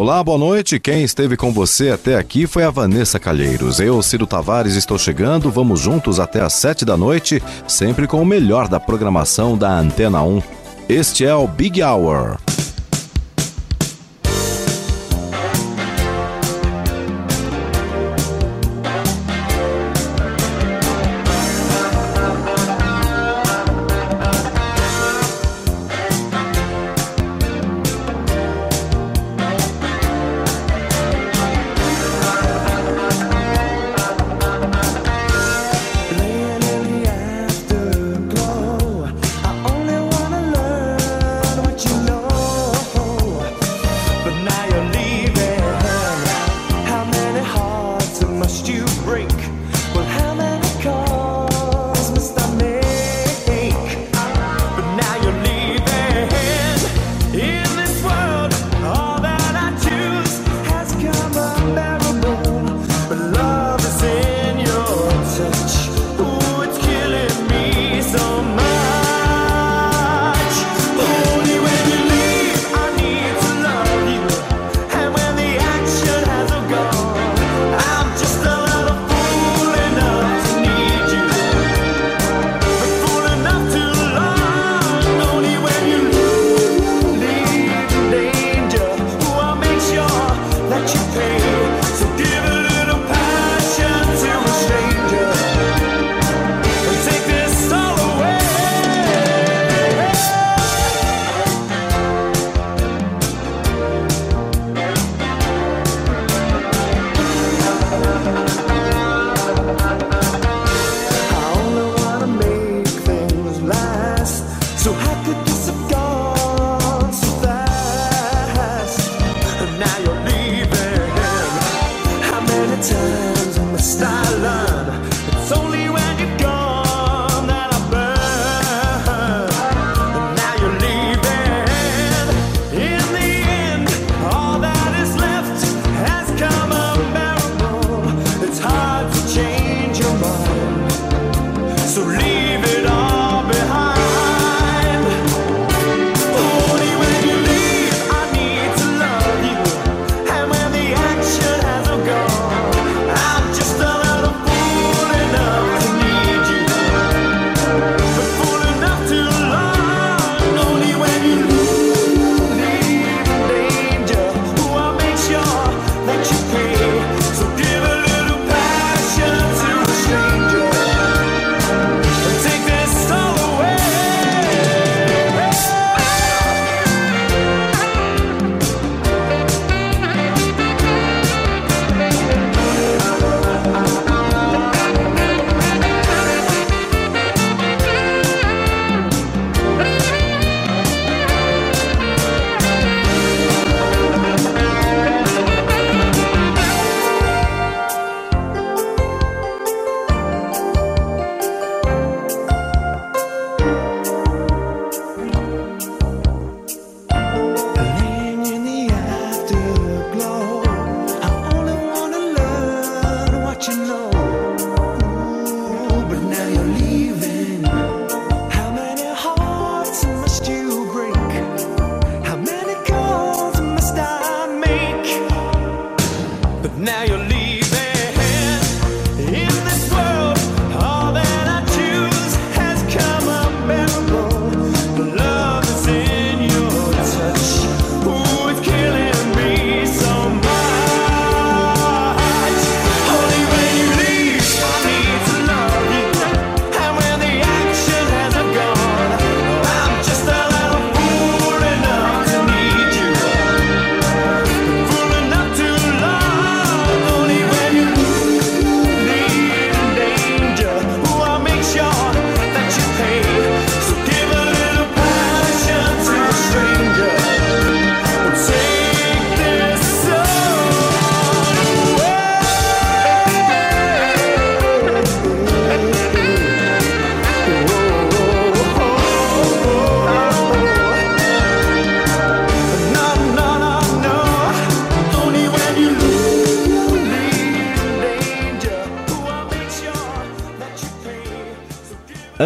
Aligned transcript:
Olá, 0.00 0.24
boa 0.24 0.38
noite. 0.38 0.80
Quem 0.80 1.04
esteve 1.04 1.36
com 1.36 1.52
você 1.52 1.90
até 1.90 2.16
aqui 2.16 2.46
foi 2.46 2.64
a 2.64 2.70
Vanessa 2.70 3.20
Calheiros. 3.20 3.80
Eu, 3.80 4.00
Ciro 4.00 4.26
Tavares, 4.26 4.74
estou 4.74 4.96
chegando. 4.96 5.50
Vamos 5.50 5.78
juntos 5.78 6.18
até 6.18 6.40
às 6.40 6.54
sete 6.54 6.86
da 6.86 6.96
noite, 6.96 7.42
sempre 7.68 8.06
com 8.06 8.22
o 8.22 8.24
melhor 8.24 8.66
da 8.66 8.80
programação 8.80 9.58
da 9.58 9.78
Antena 9.78 10.22
1. 10.22 10.42
Este 10.88 11.26
é 11.26 11.34
o 11.34 11.46
Big 11.46 11.82
Hour. 11.82 12.38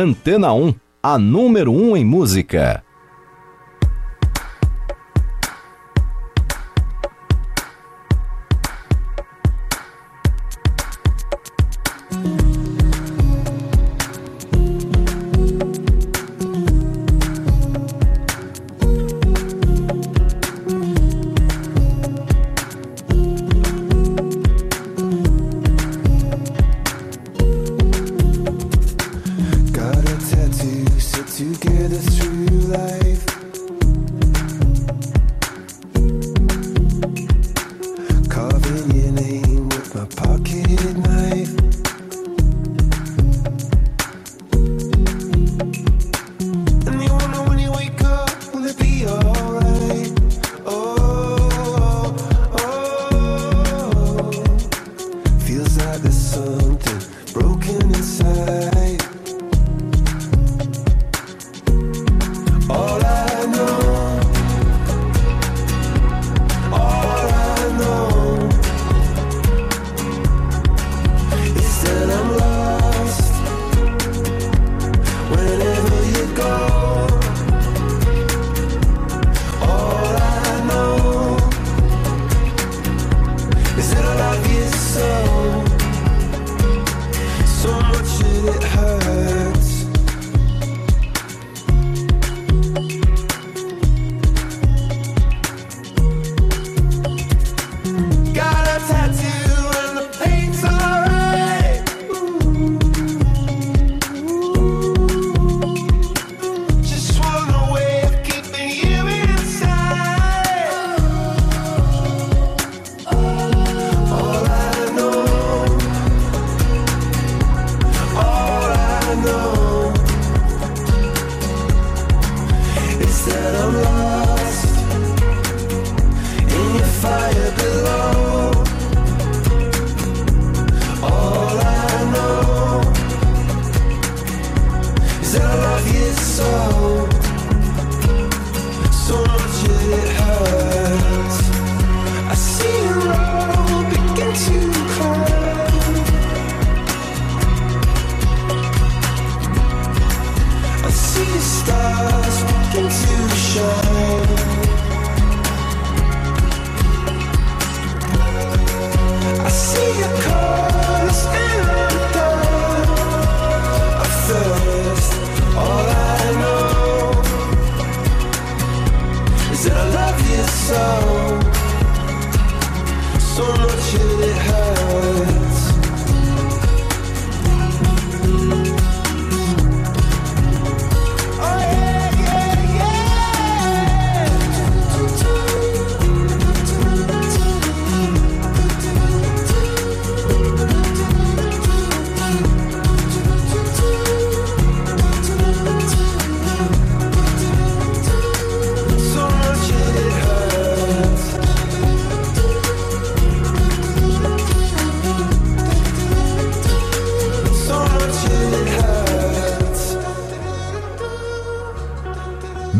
Antena 0.05 0.53
1, 0.53 0.75
a 1.03 1.19
número 1.19 1.73
1 1.73 1.97
em 1.97 2.05
música. 2.05 2.85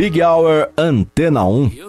Big 0.05 0.21
Hour 0.21 0.69
Antena 0.77 1.49
1. 1.49 1.84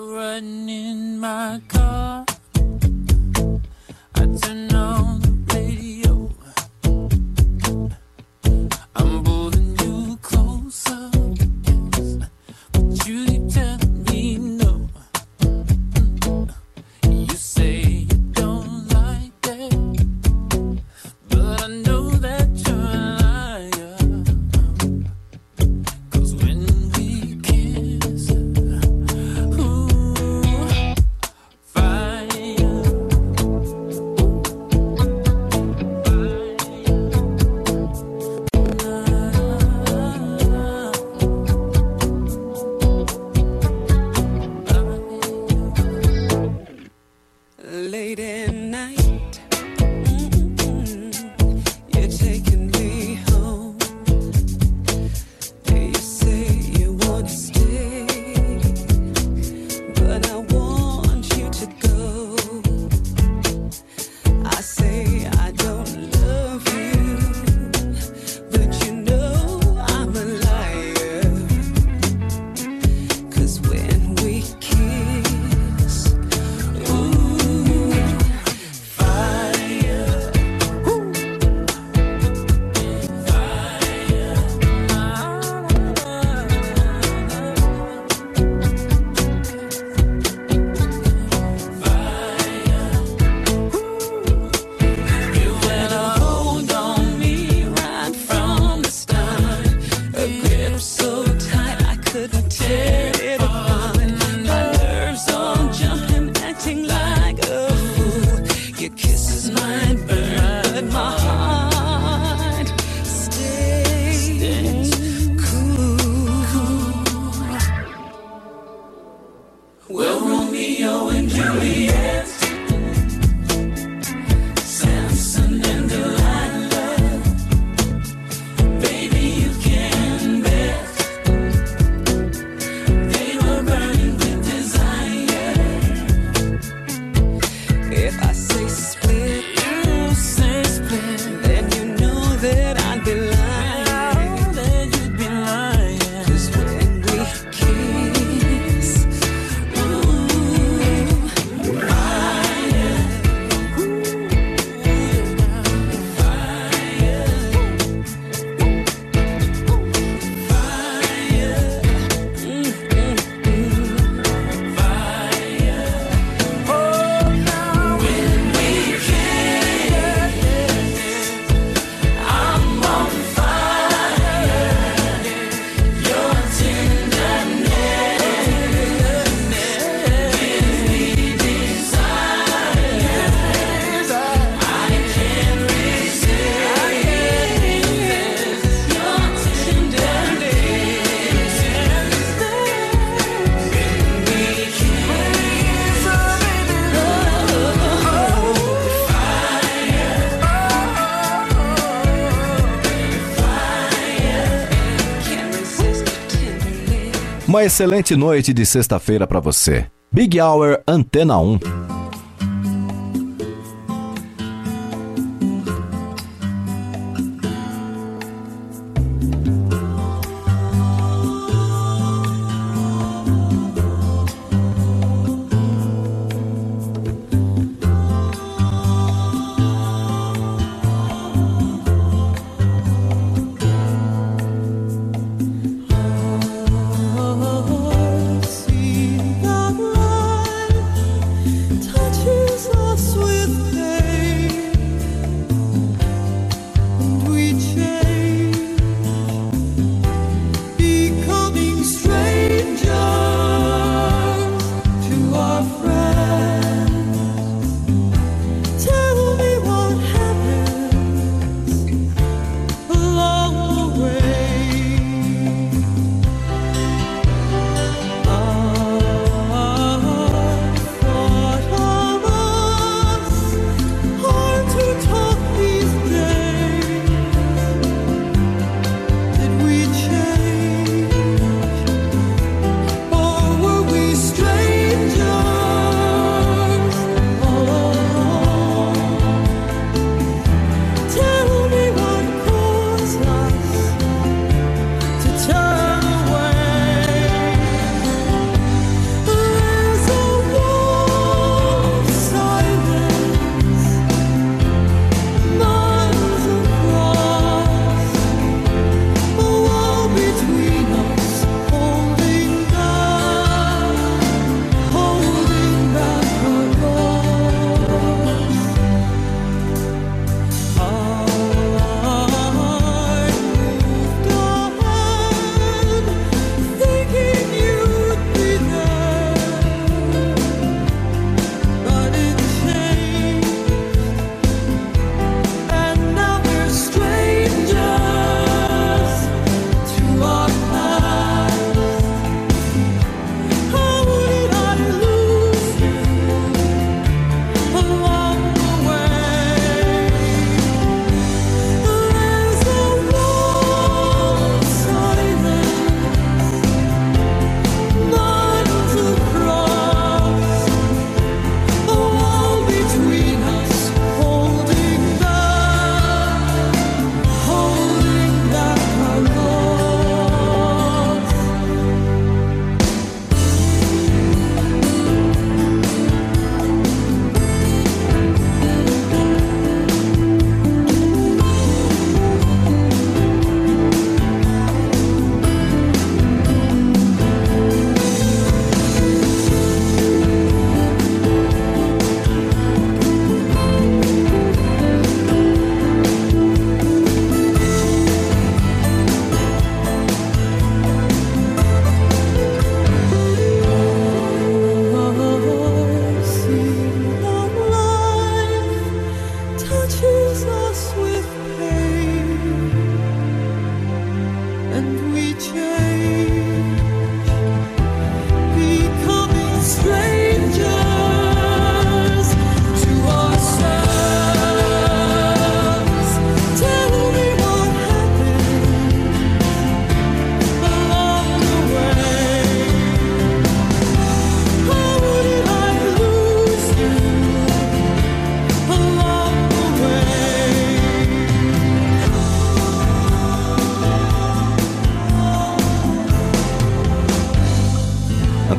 Uma 207.48 207.64
excelente 207.64 208.16
noite 208.16 208.52
de 208.52 208.66
sexta-feira 208.66 209.28
para 209.28 209.40
você. 209.40 209.86
Big 210.12 210.42
Hour 210.42 210.82
Antena 210.88 211.38
1. 211.38 211.95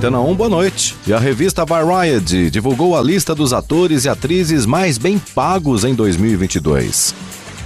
Antena 0.06 0.20
1, 0.20 0.36
boa 0.36 0.48
noite. 0.48 0.94
E 1.04 1.12
a 1.12 1.18
revista 1.18 1.64
Variety 1.64 2.48
divulgou 2.48 2.96
a 2.96 3.02
lista 3.02 3.34
dos 3.34 3.52
atores 3.52 4.04
e 4.04 4.08
atrizes 4.08 4.64
mais 4.64 4.98
bem 4.98 5.18
pagos 5.18 5.82
em 5.82 5.96
2022. 5.96 7.12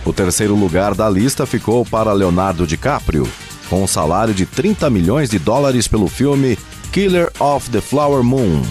O 0.06 0.12
terceiro 0.12 0.54
lugar 0.54 0.94
da 0.94 1.06
lista 1.11 1.44
ficou 1.44 1.85
para 1.85 2.14
Leonardo 2.14 2.66
DiCaprio, 2.66 3.28
com 3.68 3.82
um 3.82 3.87
salário 3.87 4.32
de 4.32 4.47
30 4.47 4.88
milhões 4.88 5.28
de 5.28 5.38
dólares 5.38 5.87
pelo 5.87 6.09
filme 6.09 6.59
Killer 6.90 7.30
of 7.38 7.68
the 7.68 7.82
Flower 7.82 8.23
Moon. 8.23 8.62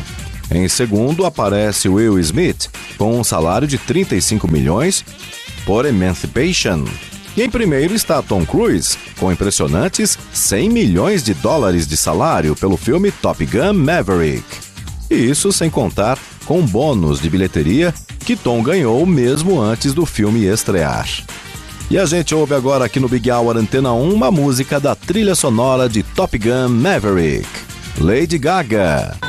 Em 0.49 0.67
segundo 0.67 1.23
aparece 1.23 1.87
Will 1.87 2.17
Smith, 2.17 2.69
com 2.97 3.19
um 3.19 3.23
salário 3.23 3.67
de 3.67 3.77
35 3.77 4.47
milhões 4.47 5.05
por 5.63 5.85
Emancipation. 5.85 6.85
E 7.35 7.43
em 7.43 7.49
primeiro 7.49 7.93
está 7.93 8.21
Tom 8.21 8.45
Cruise, 8.45 8.97
com 9.19 9.31
impressionantes 9.31 10.17
100 10.33 10.69
milhões 10.69 11.23
de 11.23 11.33
dólares 11.33 11.87
de 11.87 11.95
salário 11.95 12.55
pelo 12.55 12.77
filme 12.77 13.11
Top 13.11 13.45
Gun 13.45 13.73
Maverick. 13.73 14.43
E 15.09 15.15
isso 15.15 15.51
sem 15.51 15.69
contar 15.69 16.17
com 16.45 16.65
bônus 16.65 17.21
de 17.21 17.29
bilheteria 17.29 17.93
que 18.25 18.35
Tom 18.35 18.61
ganhou 18.61 19.05
mesmo 19.05 19.59
antes 19.59 19.93
do 19.93 20.05
filme 20.05 20.45
estrear. 20.45 21.07
E 21.89 21.97
a 21.97 22.05
gente 22.05 22.35
ouve 22.35 22.53
agora 22.53 22.85
aqui 22.85 22.99
no 22.99 23.09
Big 23.09 23.31
Hour 23.31 23.57
Antena 23.57 23.91
1 23.93 24.13
uma 24.13 24.29
música 24.29 24.79
da 24.79 24.93
trilha 24.93 25.33
sonora 25.33 25.89
de 25.89 26.03
Top 26.03 26.37
Gun 26.37 26.69
Maverick, 26.69 27.49
Lady 27.99 28.37
Gaga. 28.37 29.28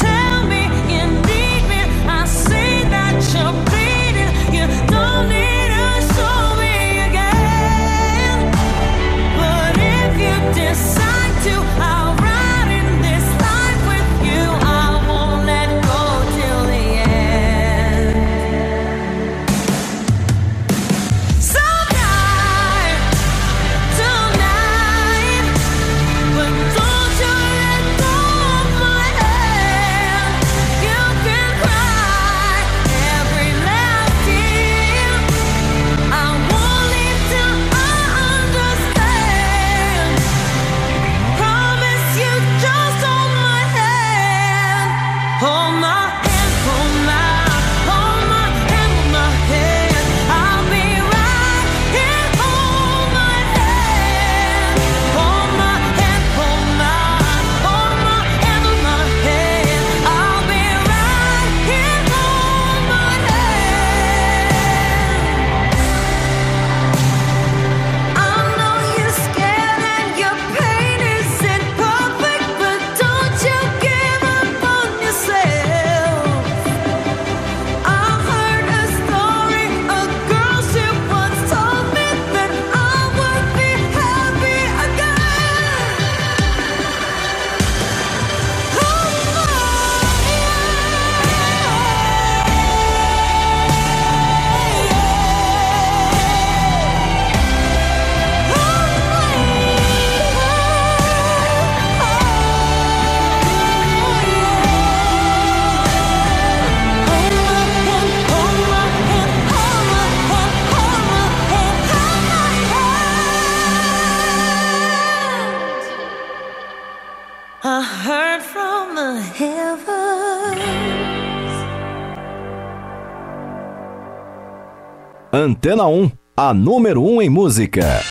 Antena 125.41 125.87
1, 125.87 126.11
a 126.37 126.53
número 126.53 127.01
1 127.01 127.23
em 127.23 127.29
música. 127.29 128.03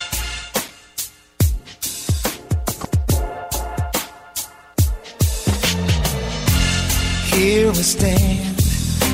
Here 7.31 7.69
we 7.69 7.83
stand 7.83 8.55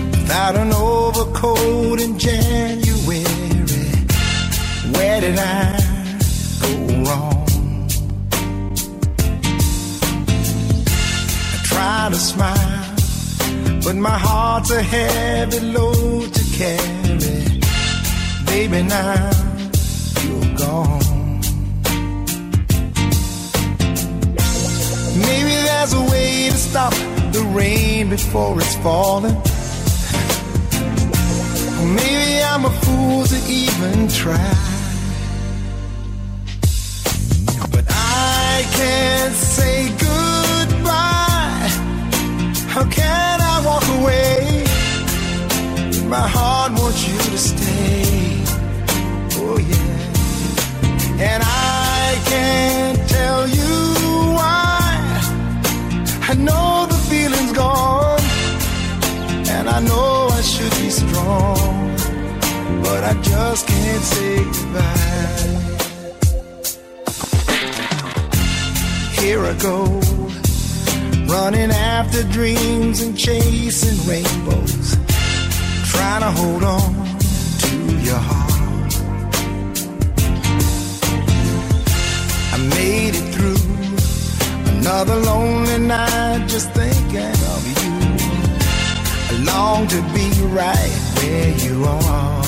without 0.10 0.56
an 0.56 0.74
overcoat 0.74 2.02
in 2.02 2.18
January. 2.18 3.24
Where 4.94 5.22
did 5.22 5.38
I 5.38 5.78
go 6.60 6.70
wrong? 7.04 7.46
I 11.54 11.58
try 11.66 12.10
to 12.10 12.18
smile, 12.18 12.96
but 13.84 13.96
my 13.96 14.18
heart's 14.18 14.72
a 14.72 14.82
heavy 14.82 15.60
load 15.60 16.34
to 16.34 16.44
carry. 16.58 17.37
Baby, 18.58 18.82
now 18.82 19.30
you're 20.24 20.56
gone. 20.58 21.42
Maybe 25.28 25.54
there's 25.68 25.94
a 25.94 26.02
way 26.10 26.50
to 26.50 26.58
stop 26.58 26.92
the 27.34 27.48
rain 27.54 28.10
before 28.10 28.58
it's 28.58 28.76
falling. 28.78 29.38
Maybe 31.98 32.42
I'm 32.42 32.66
a 32.66 32.72
fool 32.82 33.26
to 33.26 33.38
even 33.48 34.08
try. 34.08 34.54
But 37.70 37.86
I 37.90 38.66
can't 38.72 39.36
say 39.36 39.90
goodbye. 40.08 41.70
How 42.74 42.90
can 42.90 43.40
I 43.40 43.62
walk 43.64 43.88
away? 44.00 44.66
My 46.10 46.28
heart 46.28 46.72
wants 46.72 47.08
you 47.08 47.18
to 47.18 47.38
stay. 47.38 48.47
And 49.64 51.44
I 51.44 52.22
can't 52.26 53.10
tell 53.10 53.48
you 53.48 53.74
why. 54.38 55.20
I 56.30 56.36
know 56.36 56.86
the 56.88 56.98
feeling's 57.10 57.54
gone. 57.54 58.20
And 59.50 59.68
I 59.68 59.80
know 59.80 60.28
I 60.32 60.42
should 60.42 60.72
be 60.82 60.90
strong. 60.90 61.96
But 62.84 63.04
I 63.04 63.14
just 63.22 63.68
can't 63.68 64.04
say 64.04 64.44
goodbye. 64.44 65.28
Here 69.22 69.42
I 69.44 69.54
go. 69.60 69.86
Running 71.34 71.72
after 71.72 72.24
dreams 72.24 73.02
and 73.02 73.18
chasing 73.18 74.00
rainbows. 74.08 74.98
Trying 75.92 76.22
to 76.22 76.32
hold 76.32 76.64
on 76.64 77.07
another 84.88 85.16
lonely 85.16 85.80
night 85.80 86.48
just 86.48 86.72
thinking 86.72 87.38
of 87.54 87.62
you. 87.68 87.92
I 89.30 89.44
long 89.44 89.86
to 89.88 90.02
be 90.16 90.28
right 90.62 90.96
where 91.18 91.52
you 91.66 91.84
are. 91.84 92.44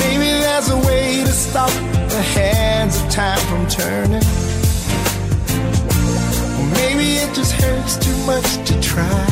Maybe 0.00 0.28
there's 0.44 0.70
a 0.70 0.78
way 0.86 1.24
to 1.24 1.32
stop 1.32 1.70
the 2.14 2.22
hands 2.36 3.02
of 3.02 3.10
time 3.10 3.42
from 3.48 3.66
turning. 3.66 4.26
Or 6.58 6.66
maybe 6.78 7.06
it 7.24 7.34
just 7.34 7.52
hurts 7.54 7.96
too 7.96 8.16
much 8.30 8.48
to 8.68 8.80
try. 8.80 9.26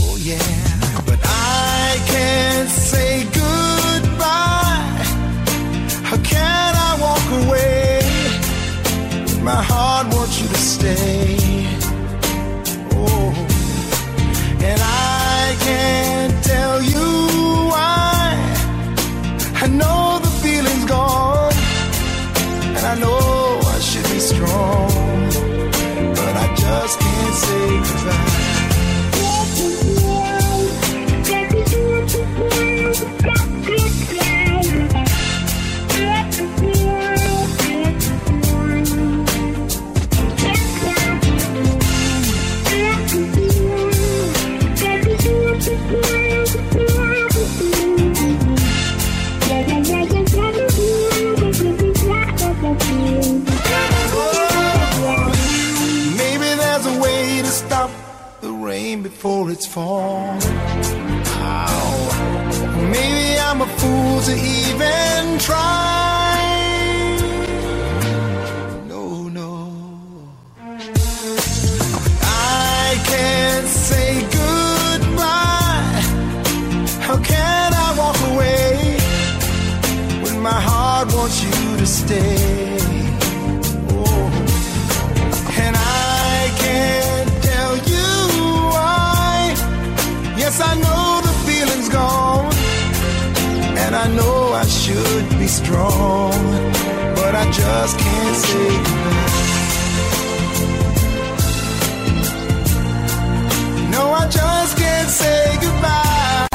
Oh 0.00 0.16
yeah, 0.16 1.02
but 1.04 1.20
I 1.22 2.00
can't 2.12 2.70
say 2.70 3.24
goodbye. 3.24 5.04
How 6.02 6.16
can? 6.24 6.69
My 9.52 9.62
heart 9.62 10.14
wants 10.14 10.40
you 10.40 10.46
to 10.46 10.54
stay. 10.54 11.36
Oh, 12.92 13.34
and 14.68 14.80
I 14.80 15.56
can't 15.58 16.09
it's 59.50 59.66
falling. 59.66 60.40
Ow. 61.42 61.98
Maybe 62.90 63.38
I'm 63.38 63.60
a 63.62 63.66
fool 63.78 64.20
to 64.28 64.34
even 64.34 65.38
try. 65.38 66.36
No, 68.86 69.28
no. 69.28 69.72
I 72.22 73.00
can't 73.12 73.68
say 73.68 74.20
goodbye. 74.40 76.00
How 77.06 77.18
can 77.22 77.72
I 77.86 77.88
walk 77.98 78.18
away 78.32 78.98
when 80.22 80.40
my 80.40 80.60
heart 80.68 81.12
wants 81.14 81.42
you 81.42 81.76
to 81.78 81.86
stay? 81.86 82.49
Should 94.90 95.28
be 95.38 95.46
strong. 95.46 96.32
But 97.18 97.32
I 97.42 97.44
just 97.50 97.98
can't 97.98 98.36
say 98.46 98.68
goodbye. 98.86 99.30
No, 103.94 104.02
I 104.22 104.24
just 104.40 104.72
can't 104.82 105.10
say 105.20 105.42
goodbye. 105.64 106.46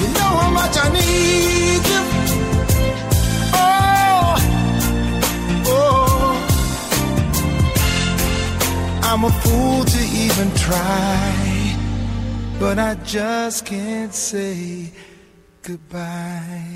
You 0.00 0.08
know 0.18 0.30
how 0.40 0.50
much 0.60 0.74
I 0.84 0.88
need 0.98 1.82
you. 1.92 2.02
Oh, 3.64 4.34
oh. 5.76 6.30
I'm 9.02 9.22
a 9.24 9.32
fool 9.42 9.84
to 9.84 10.00
even 10.24 10.48
try, 10.66 11.43
but 12.58 12.78
I 12.78 12.94
just 13.04 13.66
can't 13.66 14.14
say. 14.14 14.90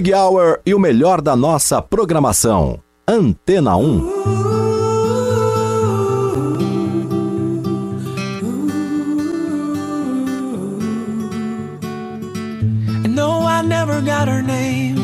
Big 0.00 0.14
Hour 0.14 0.62
e 0.64 0.72
o 0.72 0.78
melhor 0.78 1.20
da 1.20 1.36
nossa 1.36 1.82
programação. 1.82 2.80
Antena 3.06 3.76
1. 3.76 4.00
No, 13.10 13.62
never 13.62 14.00
got 14.00 14.26
her 14.26 14.40
name 14.40 14.96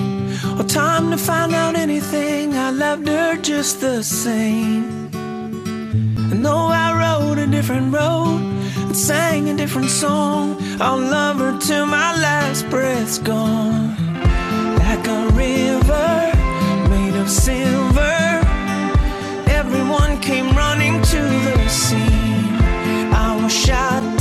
or 0.59 0.65
time 0.65 1.11
to 1.11 1.19
find 1.19 1.55
out 1.55 1.77
anything. 1.77 2.55
I 2.55 2.71
loved 2.71 3.07
her 3.07 3.37
just 3.37 3.83
the 3.83 4.03
same. 4.03 5.11
No, 6.35 6.69
I 6.69 6.95
rode 6.95 7.39
a 7.39 7.47
different 7.47 7.93
road 7.93 8.41
and 8.79 8.97
sang 8.97 9.51
a 9.51 9.55
different 9.55 9.91
song. 9.91 10.57
I'll 10.81 10.97
love 10.97 11.37
her 11.41 11.59
till 11.61 11.85
my 11.85 12.17
last 12.19 12.67
breath's 12.71 13.19
gone 13.19 13.96
like 14.97 15.09
a 15.09 15.29
river 15.35 16.33
made 16.89 17.17
of 17.17 17.29
silver. 17.29 18.41
Everyone 19.47 20.19
came 20.21 20.57
running 20.57 21.03
to 21.03 21.21
the 21.21 21.69
scene. 21.69 22.57
I 23.13 23.39
was 23.43 23.53
shot 23.53 24.16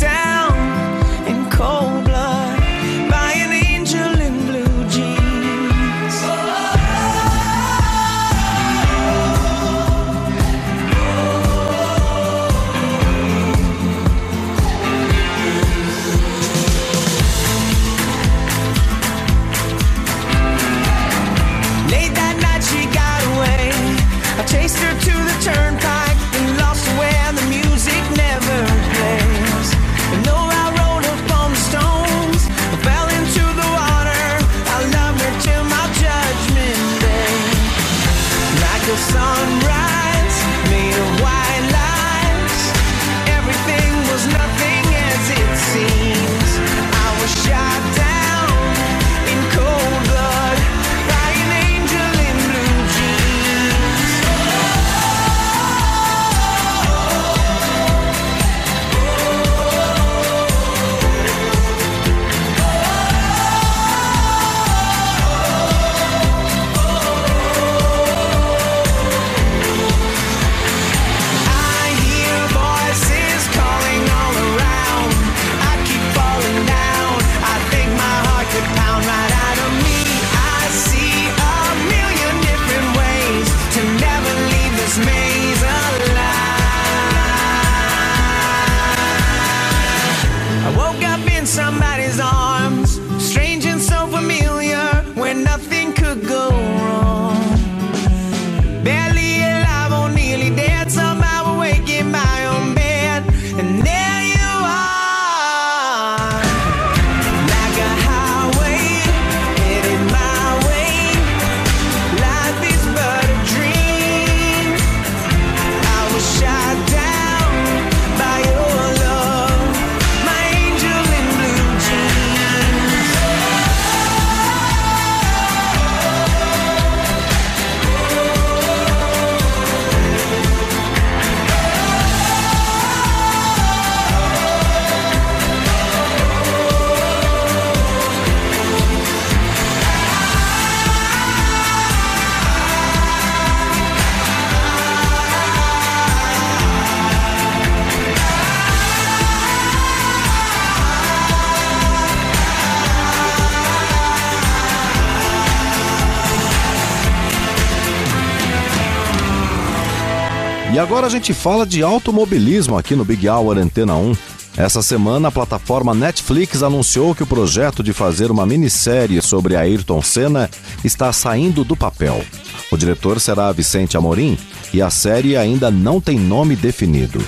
agora 161.05 161.17
a 161.17 161.19
gente 161.19 161.33
fala 161.35 161.67
de 161.67 161.83
automobilismo 161.83 162.75
aqui 162.75 162.95
no 162.95 163.05
Big 163.05 163.29
Hour 163.29 163.59
Antena 163.59 163.95
1. 163.95 164.15
Essa 164.57 164.81
semana, 164.81 165.27
a 165.27 165.31
plataforma 165.31 165.93
Netflix 165.93 166.63
anunciou 166.63 167.13
que 167.13 167.21
o 167.21 167.27
projeto 167.27 167.83
de 167.83 167.93
fazer 167.93 168.31
uma 168.31 168.43
minissérie 168.43 169.21
sobre 169.21 169.55
Ayrton 169.55 170.01
Senna 170.01 170.49
está 170.83 171.13
saindo 171.13 171.63
do 171.63 171.75
papel. 171.75 172.23
O 172.71 172.77
diretor 172.77 173.19
será 173.19 173.51
Vicente 173.51 173.95
Amorim 173.95 174.35
e 174.73 174.81
a 174.81 174.89
série 174.89 175.37
ainda 175.37 175.69
não 175.69 176.01
tem 176.01 176.17
nome 176.17 176.55
definido. 176.55 177.23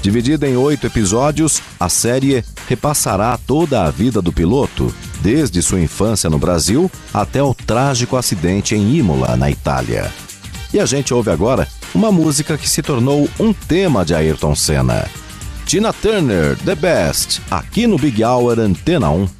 Dividida 0.00 0.48
em 0.48 0.56
oito 0.56 0.86
episódios, 0.86 1.60
a 1.78 1.90
série 1.90 2.42
repassará 2.66 3.38
toda 3.46 3.84
a 3.84 3.90
vida 3.90 4.22
do 4.22 4.32
piloto, 4.32 4.94
desde 5.20 5.60
sua 5.60 5.80
infância 5.80 6.30
no 6.30 6.38
Brasil 6.38 6.90
até 7.12 7.42
o 7.42 7.52
trágico 7.52 8.16
acidente 8.16 8.74
em 8.74 8.96
Imola, 8.96 9.36
na 9.36 9.50
Itália. 9.50 10.10
E 10.72 10.80
a 10.80 10.86
gente 10.86 11.12
ouve 11.12 11.30
agora 11.30 11.66
uma 11.94 12.12
música 12.12 12.58
que 12.58 12.68
se 12.68 12.82
tornou 12.82 13.28
um 13.38 13.52
tema 13.52 14.04
de 14.04 14.14
Ayrton 14.14 14.54
Senna. 14.54 15.08
Tina 15.64 15.92
Turner, 15.92 16.56
The 16.64 16.74
Best, 16.74 17.42
aqui 17.50 17.86
no 17.86 17.98
Big 17.98 18.24
Hour 18.24 18.58
Antena 18.58 19.10
1. 19.10 19.37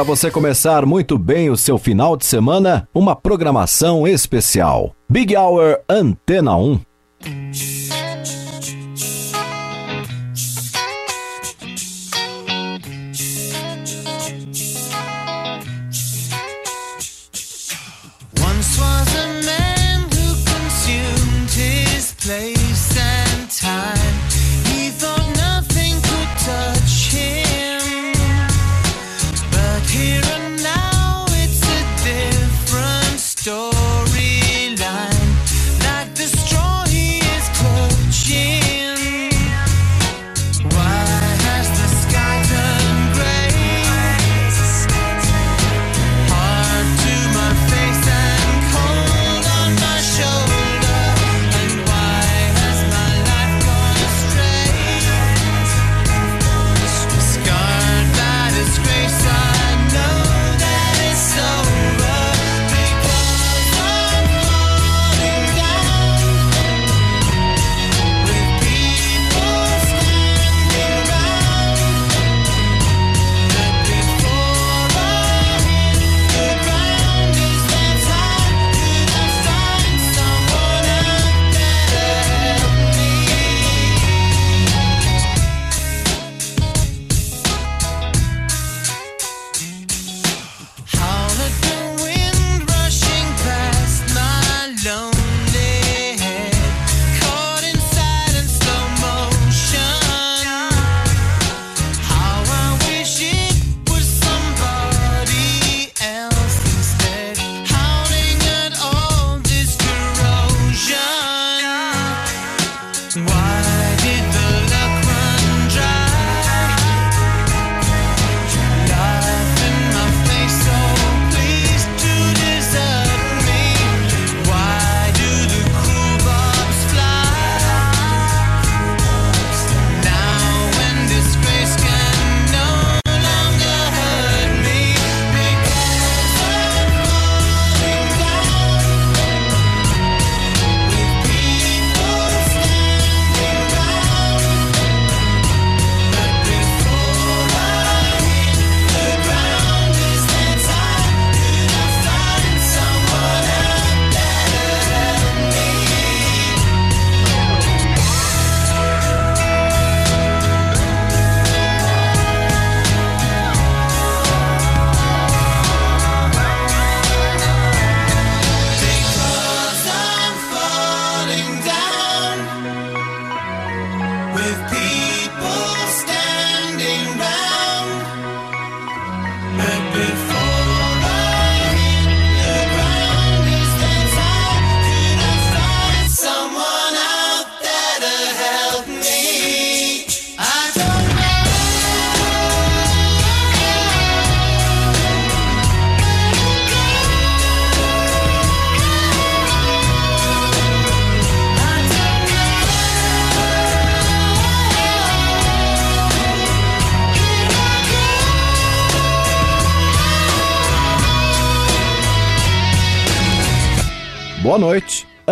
Para 0.00 0.06
você 0.06 0.30
começar 0.30 0.86
muito 0.86 1.18
bem 1.18 1.50
o 1.50 1.58
seu 1.58 1.76
final 1.76 2.16
de 2.16 2.24
semana, 2.24 2.88
uma 2.94 3.14
programação 3.14 4.08
especial. 4.08 4.96
Big 5.06 5.36
Hour 5.36 5.78
Antena 5.90 6.56
1. 6.56 6.80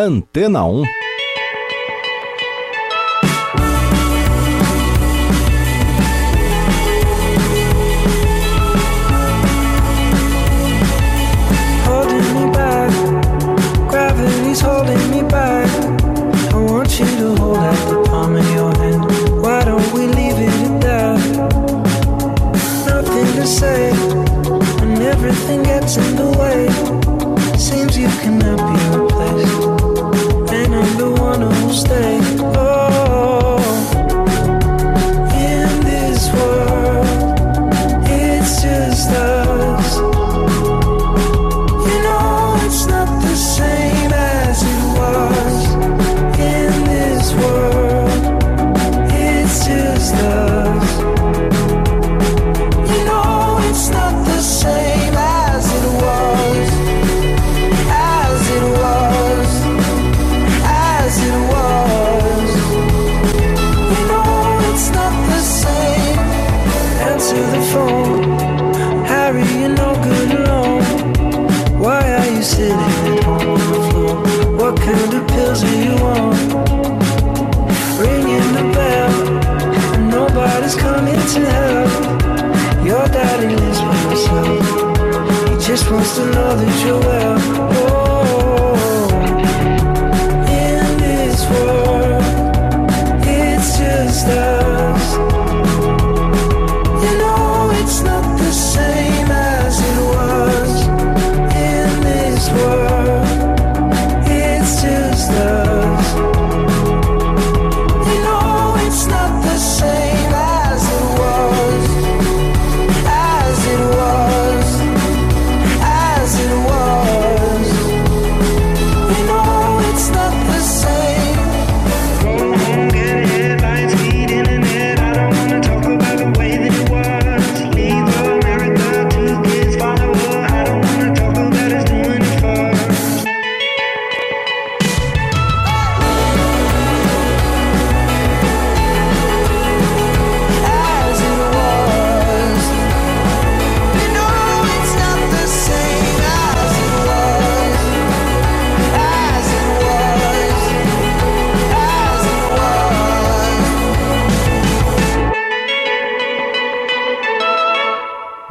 Antena 0.08 0.64
1. 0.64 1.07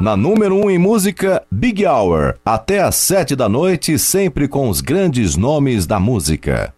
Na 0.08 0.16
número 0.16 0.56
1 0.56 0.64
um 0.64 0.70
em 0.70 0.78
música, 0.78 1.42
Big 1.52 1.84
Hour. 1.84 2.36
Até 2.42 2.80
às 2.80 2.94
7 2.94 3.36
da 3.36 3.46
noite, 3.46 3.98
sempre 3.98 4.48
com 4.48 4.70
os 4.70 4.80
grandes 4.80 5.36
nomes 5.36 5.86
da 5.86 6.00
música. 6.00 6.72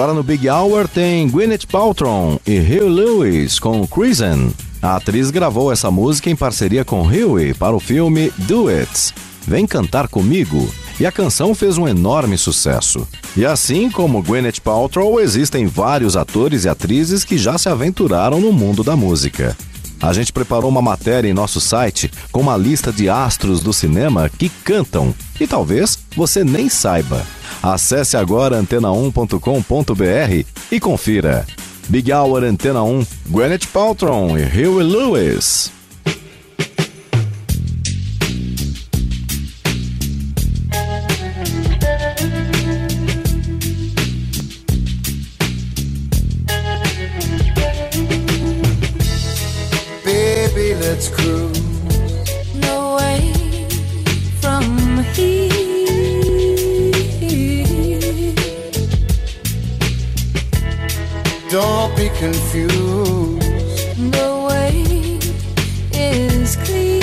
Agora 0.00 0.14
no 0.14 0.22
Big 0.22 0.48
Hour 0.48 0.88
tem 0.88 1.28
Gwyneth 1.28 1.66
Paltrow 1.70 2.40
e 2.46 2.58
Hugh 2.58 2.88
Lewis 2.88 3.58
com 3.58 3.86
Cruisin'. 3.86 4.50
A 4.80 4.96
atriz 4.96 5.30
gravou 5.30 5.70
essa 5.70 5.90
música 5.90 6.30
em 6.30 6.34
parceria 6.34 6.86
com 6.86 7.02
Huey 7.02 7.52
para 7.52 7.76
o 7.76 7.78
filme 7.78 8.32
It. 8.40 9.14
Vem 9.46 9.66
cantar 9.66 10.08
comigo. 10.08 10.66
E 10.98 11.04
a 11.04 11.12
canção 11.12 11.54
fez 11.54 11.76
um 11.76 11.86
enorme 11.86 12.38
sucesso. 12.38 13.06
E 13.36 13.44
assim 13.44 13.90
como 13.90 14.22
Gwyneth 14.22 14.62
Paltrow, 14.64 15.20
existem 15.20 15.66
vários 15.66 16.16
atores 16.16 16.64
e 16.64 16.70
atrizes 16.70 17.22
que 17.22 17.36
já 17.36 17.58
se 17.58 17.68
aventuraram 17.68 18.40
no 18.40 18.54
mundo 18.54 18.82
da 18.82 18.96
música. 18.96 19.54
A 20.00 20.14
gente 20.14 20.32
preparou 20.32 20.70
uma 20.70 20.80
matéria 20.80 21.28
em 21.28 21.34
nosso 21.34 21.60
site 21.60 22.10
com 22.32 22.40
uma 22.40 22.56
lista 22.56 22.90
de 22.90 23.10
astros 23.10 23.60
do 23.60 23.70
cinema 23.70 24.30
que 24.30 24.48
cantam 24.64 25.14
e 25.38 25.46
talvez 25.46 25.98
você 26.16 26.42
nem 26.42 26.70
saiba. 26.70 27.22
Acesse 27.62 28.16
agora 28.16 28.60
antena1.com.br 28.60 30.46
e 30.72 30.80
confira. 30.80 31.46
Big 31.88 32.12
Hour 32.12 32.44
Antena 32.44 32.82
1, 32.82 33.06
Gwyneth 33.28 33.66
Paltrow 33.66 34.38
e 34.38 34.44
Huey 34.44 34.86
Lewis. 34.86 35.72
Baby, 50.04 50.74
let's 50.76 51.08
cruise. 51.08 51.49
Be 62.00 62.08
confused. 62.16 63.42
The 64.16 64.28
way 64.48 65.18
is 65.92 66.56
clear. 66.56 67.02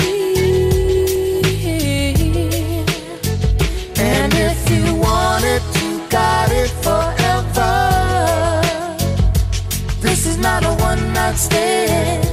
And 3.96 4.32
if 4.34 4.58
you 4.68 4.96
want 4.96 5.44
it, 5.44 5.62
you 5.80 5.90
got 6.08 6.50
it 6.50 6.70
forever. 6.84 7.74
This 10.00 10.26
is 10.26 10.36
not 10.36 10.64
a 10.64 10.72
one 10.90 11.12
night 11.12 11.36
stand, 11.36 12.27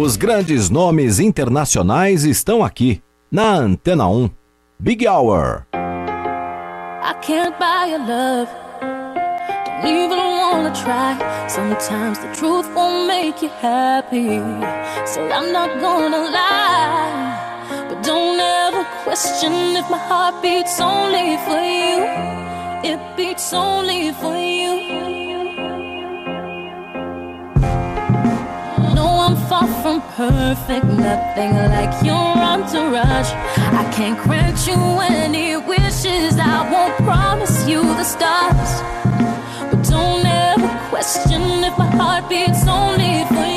Os 0.00 0.16
grandes 0.16 0.70
nomes 0.70 1.20
internacionais 1.20 2.24
estão 2.24 2.64
aqui 2.64 3.02
na 3.30 3.52
Antena 3.52 4.08
1. 4.08 4.30
Big 4.78 5.06
Hour. 5.06 5.66
I 5.74 7.12
can't 7.20 7.54
buy 7.58 7.90
your 7.90 7.98
love. 8.06 8.48
Don't 8.80 9.84
even 9.84 10.16
wanna 10.16 10.72
try. 10.72 11.18
Sometimes 11.48 12.18
the 12.18 12.32
truth 12.32 12.66
won't 12.74 13.08
make 13.08 13.42
you 13.42 13.50
happy. 13.60 14.40
So 15.04 15.20
I'm 15.20 15.52
not 15.52 15.68
gonna 15.82 16.30
lie. 16.30 17.66
But 17.90 18.02
don't 18.02 18.40
ever 18.40 18.86
question 19.04 19.52
if 19.76 19.90
my 19.90 19.98
heart 19.98 20.40
beats 20.40 20.80
only 20.80 21.36
for 21.44 21.60
you. 21.60 22.06
It 22.90 23.00
beats 23.18 23.52
only 23.52 24.12
for 24.12 24.34
you. 24.34 25.09
far 29.60 29.82
from 29.82 30.00
perfect, 30.16 30.84
nothing 30.86 31.54
like 31.54 32.04
your 32.04 32.14
entourage. 32.14 33.30
I 33.82 33.90
can't 33.92 34.18
grant 34.22 34.66
you 34.66 34.76
any 35.00 35.56
wishes, 35.56 36.38
I 36.38 36.70
won't 36.70 36.96
promise 36.98 37.68
you 37.68 37.82
the 37.82 38.04
stars. 38.04 38.82
But 39.70 39.82
don't 39.88 40.26
ever 40.26 40.88
question 40.88 41.42
if 41.64 41.76
my 41.78 41.90
heart 41.96 42.28
beats 42.28 42.66
only 42.66 43.24
for 43.26 43.34
you. 43.34 43.49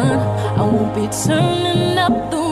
I 0.00 0.62
won't 0.62 0.94
be 0.94 1.08
turning 1.08 1.98
up 1.98 2.30
the 2.30 2.47